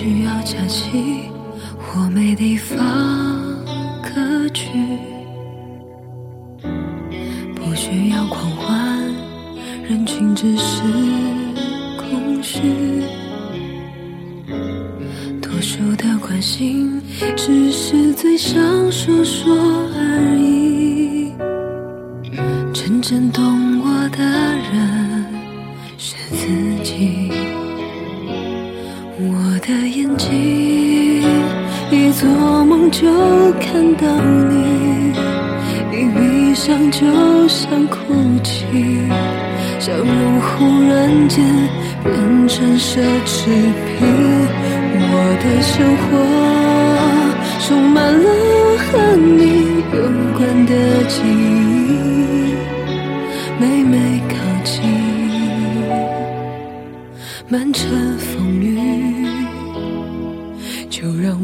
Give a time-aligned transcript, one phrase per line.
[0.00, 1.30] 需要假期
[1.78, 2.78] 或没地方
[4.02, 4.70] 可去，
[7.54, 8.98] 不需要狂欢，
[9.86, 10.82] 人群只是
[11.98, 12.62] 空虚。
[15.42, 16.98] 多数的关心，
[17.36, 18.58] 只是嘴上
[18.90, 19.54] 说说
[19.94, 21.30] 而已。
[22.72, 24.24] 真正懂我的
[24.72, 25.26] 人
[25.98, 27.30] 是自己。
[29.60, 31.22] 的眼睛
[31.90, 32.28] 一做
[32.64, 33.06] 梦就
[33.60, 34.06] 看到
[34.48, 35.12] 你，
[35.92, 37.06] 一闭上就
[37.48, 37.98] 想哭
[38.42, 38.64] 泣，
[39.78, 41.44] 笑容忽然间
[42.02, 43.98] 变成奢侈品。
[45.12, 46.08] 我的生活
[47.66, 48.28] 充满了
[48.78, 49.96] 和你有
[50.36, 50.72] 关的
[51.08, 52.54] 记忆，
[53.58, 54.80] 每每靠近，
[57.48, 58.78] 满城风雨，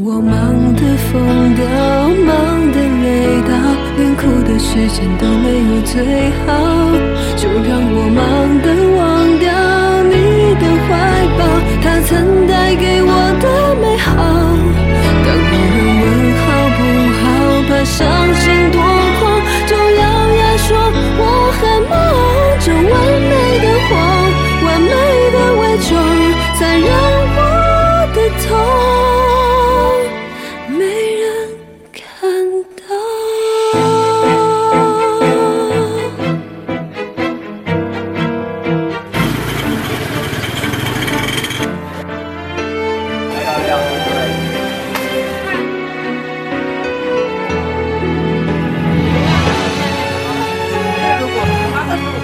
[0.03, 1.65] 我忙得疯掉，
[2.23, 3.49] 忙得累到，
[3.97, 6.47] 连哭的时间都没有最好，
[7.35, 8.21] 就让我忙
[8.61, 9.01] 得忘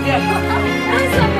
[0.06, 1.40] 为什么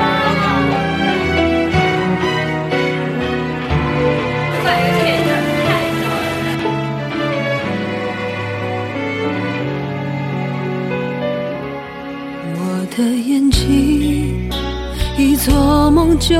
[12.56, 12.58] 我
[12.96, 14.48] 的眼睛
[15.18, 16.34] 一做梦就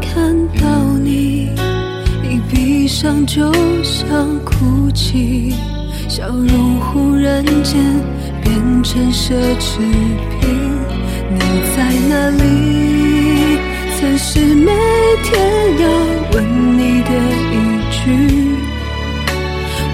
[0.00, 0.64] 看到
[1.02, 1.50] 你，
[2.24, 3.52] 一闭上就
[3.82, 4.08] 想
[4.44, 5.54] 哭泣，
[6.08, 7.82] 笑容忽然间
[8.42, 9.78] 变成奢侈
[10.40, 10.75] 品。
[11.30, 11.40] 你
[11.74, 11.78] 在
[12.08, 12.44] 哪里？
[13.98, 14.70] 曾是每
[15.24, 15.32] 天
[15.78, 15.84] 要
[16.32, 16.34] 问
[16.78, 17.10] 你的
[17.52, 17.54] 一
[17.90, 17.96] 句，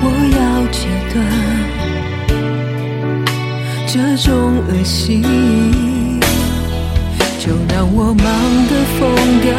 [0.02, 0.04] 我
[0.36, 0.40] 要
[0.72, 0.78] 戒
[1.12, 1.14] 断。
[3.86, 4.30] 这种
[4.68, 5.22] 恶习，
[7.38, 8.26] 就让我忙
[8.68, 9.00] 得疯
[9.40, 9.50] 掉，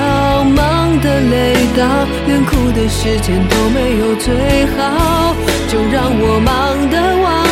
[0.44, 0.60] 忙
[1.02, 1.34] 得累
[1.78, 1.82] 到，
[2.28, 4.26] 连哭的时间都没有最
[4.76, 5.36] 好。
[5.70, 6.50] 就让我忙
[6.90, 7.43] 得忘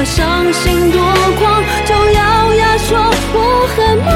[0.00, 0.98] 怕伤心多
[1.38, 2.98] 狂，就咬牙说
[3.34, 3.36] 我
[3.76, 4.08] 很忙，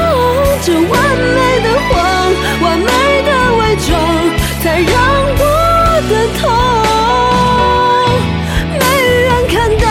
[0.63, 0.91] 这完
[1.35, 1.93] 美的谎，
[2.59, 2.89] 完美
[3.21, 3.29] 的
[3.59, 3.93] 伪装，
[4.63, 4.91] 才让
[5.37, 5.43] 我
[6.09, 6.41] 的痛
[8.79, 8.81] 没
[9.25, 9.85] 人看到。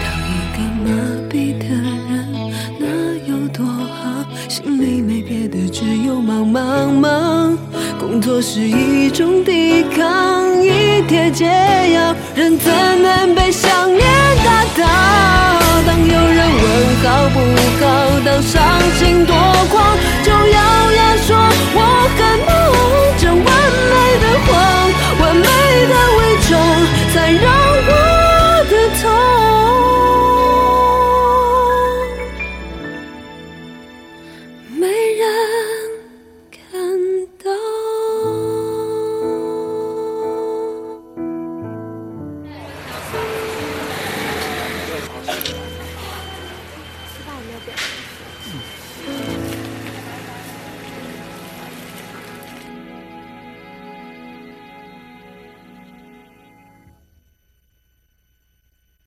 [0.00, 0.88] 当一个麻
[1.28, 1.62] 痹的
[2.08, 2.08] 人，
[2.78, 2.82] 那
[3.30, 4.24] 有多好？
[4.48, 7.23] 心里没别的，只有忙忙忙。
[8.20, 11.44] 做是一种抵抗，一帖解
[11.92, 14.02] 药，人怎能被想念
[14.44, 14.84] 打倒？
[15.86, 16.64] 当有人问
[17.02, 17.38] 好不
[17.80, 17.84] 好，
[18.24, 18.52] 当伤
[18.98, 19.33] 心多，